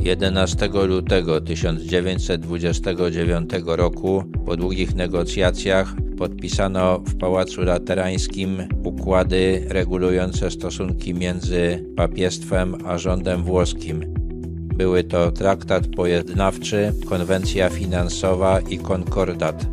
11 0.00 0.68
lutego 0.86 1.40
1929 1.40 3.50
roku 3.66 4.24
po 4.46 4.56
długich 4.56 4.94
negocjacjach 4.94 5.94
podpisano 6.18 6.98
w 6.98 7.16
Pałacu 7.16 7.62
Laterańskim 7.62 8.68
układy 8.84 9.66
regulujące 9.68 10.50
stosunki 10.50 11.14
między 11.14 11.84
papiestwem 11.96 12.74
a 12.86 12.98
rządem 12.98 13.42
włoskim. 13.42 14.14
Były 14.74 15.04
to 15.04 15.32
traktat 15.32 15.86
pojednawczy, 15.86 16.92
konwencja 17.08 17.70
finansowa 17.70 18.60
i 18.60 18.78
konkordat. 18.78 19.66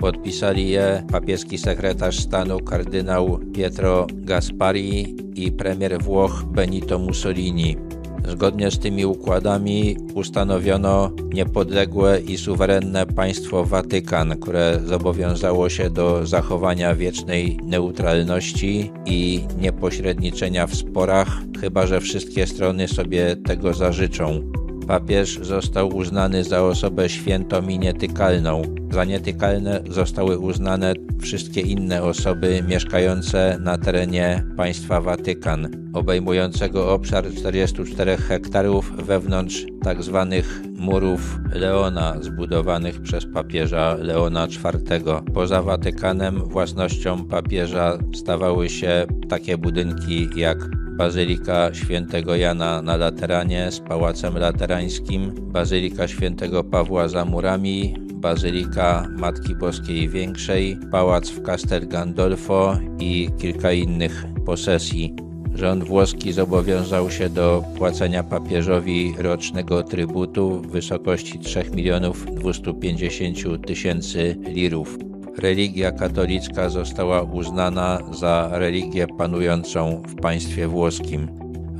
Podpisali 0.00 0.68
je 0.68 1.06
papieski 1.12 1.58
sekretarz 1.58 2.18
stanu 2.18 2.60
kardynał 2.60 3.38
Pietro 3.54 4.06
Gaspari 4.14 5.16
i 5.34 5.52
premier 5.52 6.02
Włoch 6.02 6.44
Benito 6.44 6.98
Mussolini. 6.98 7.76
Zgodnie 8.28 8.70
z 8.70 8.78
tymi 8.78 9.06
układami 9.06 9.96
ustanowiono 10.14 11.10
niepodległe 11.34 12.20
i 12.20 12.38
suwerenne 12.38 13.06
państwo 13.06 13.64
Watykan, 13.64 14.36
które 14.40 14.80
zobowiązało 14.84 15.68
się 15.68 15.90
do 15.90 16.26
zachowania 16.26 16.94
wiecznej 16.94 17.58
neutralności 17.62 18.90
i 19.06 19.40
niepośredniczenia 19.60 20.66
w 20.66 20.74
sporach, 20.74 21.28
chyba 21.60 21.86
że 21.86 22.00
wszystkie 22.00 22.46
strony 22.46 22.88
sobie 22.88 23.36
tego 23.36 23.74
zażyczą. 23.74 24.52
Papież 24.86 25.38
został 25.42 25.96
uznany 25.96 26.44
za 26.44 26.62
osobę 26.62 27.08
świętą 27.08 27.68
i 27.68 27.78
nietykalną. 27.78 28.62
Za 28.90 29.04
nietykalne 29.04 29.82
zostały 29.90 30.38
uznane 30.38 30.94
wszystkie 31.20 31.60
inne 31.60 32.02
osoby 32.02 32.64
mieszkające 32.68 33.58
na 33.60 33.78
terenie 33.78 34.44
państwa 34.56 35.00
Watykan, 35.00 35.68
obejmującego 35.92 36.92
obszar 36.92 37.24
44 37.34 38.16
hektarów 38.16 38.92
wewnątrz 38.96 39.66
tzw. 39.84 40.26
Tak 40.30 40.72
murów 40.82 41.38
Leona 41.54 42.16
zbudowanych 42.20 43.02
przez 43.02 43.26
papieża 43.26 43.94
Leona 43.94 44.46
IV. 44.46 45.00
Poza 45.34 45.62
Watykanem 45.62 46.44
własnością 46.44 47.24
papieża 47.24 47.98
stawały 48.14 48.68
się 48.68 49.06
takie 49.28 49.58
budynki 49.58 50.28
jak 50.36 50.81
Bazylika 51.02 51.74
Świętego 51.74 52.36
Jana 52.36 52.82
na 52.82 52.96
Lateranie 52.96 53.70
z 53.70 53.80
Pałacem 53.80 54.38
Laterańskim, 54.38 55.34
Bazylika 55.52 56.08
Świętego 56.08 56.64
Pawła 56.64 57.08
za 57.08 57.24
murami, 57.24 57.94
Bazylika 58.12 59.06
Matki 59.16 59.54
Boskiej 59.54 60.08
Większej, 60.08 60.78
Pałac 60.90 61.30
w 61.30 61.42
Castel 61.42 61.88
Gandolfo 61.88 62.76
i 62.98 63.30
kilka 63.38 63.72
innych 63.72 64.24
posesji. 64.46 65.14
Rząd 65.54 65.84
włoski 65.84 66.32
zobowiązał 66.32 67.10
się 67.10 67.28
do 67.28 67.64
płacenia 67.78 68.22
papieżowi 68.22 69.14
rocznego 69.18 69.82
trybutu 69.82 70.50
w 70.50 70.70
wysokości 70.70 71.38
3 71.38 71.64
milionów 71.74 72.26
250 72.34 73.66
tysięcy 73.66 74.36
lirów 74.40 75.11
religia 75.38 75.92
katolicka 75.92 76.68
została 76.68 77.22
uznana 77.22 77.98
za 78.12 78.48
religię 78.52 79.06
panującą 79.18 80.02
w 80.08 80.14
państwie 80.14 80.68
włoskim. 80.68 81.28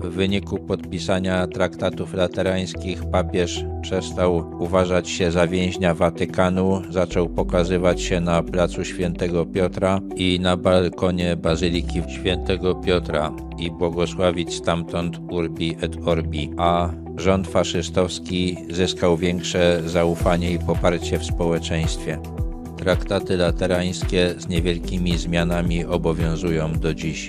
W 0.03 0.09
wyniku 0.09 0.59
podpisania 0.59 1.47
traktatów 1.47 2.15
laterańskich 2.15 3.05
papież 3.05 3.65
przestał 3.83 4.45
uważać 4.59 5.11
się 5.11 5.31
za 5.31 5.47
więźnia 5.47 5.95
Watykanu, 5.95 6.83
zaczął 6.91 7.29
pokazywać 7.29 8.03
się 8.03 8.21
na 8.21 8.43
placu 8.43 8.85
Świętego 8.85 9.47
Piotra 9.47 10.01
i 10.17 10.41
na 10.41 10.57
balkonie 10.57 11.37
Bazyliki 11.37 12.03
Świętego 12.09 12.75
Piotra 12.75 13.33
i 13.59 13.71
błogosławić 13.71 14.55
stamtąd 14.55 15.21
Urbi 15.31 15.77
et 15.81 15.97
Orbi, 16.05 16.51
a 16.57 16.91
rząd 17.17 17.49
faszystowski 17.49 18.57
zyskał 18.71 19.17
większe 19.17 19.83
zaufanie 19.87 20.51
i 20.51 20.59
poparcie 20.59 21.19
w 21.19 21.25
społeczeństwie. 21.25 22.42
Traktaty 22.83 23.37
laterańskie 23.37 24.35
z 24.39 24.49
niewielkimi 24.49 25.19
zmianami 25.19 25.85
obowiązują 25.85 26.73
do 26.73 26.95
dziś. 26.95 27.29